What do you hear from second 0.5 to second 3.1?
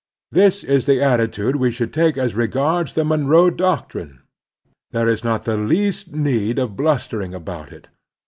is the attitude we should take as regards the